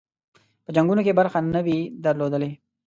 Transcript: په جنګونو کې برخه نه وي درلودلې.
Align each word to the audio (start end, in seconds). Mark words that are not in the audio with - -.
په 0.63 0.69
جنګونو 0.75 1.01
کې 1.05 1.17
برخه 1.19 1.39
نه 1.53 1.61
وي 1.65 1.79
درلودلې. 2.05 2.51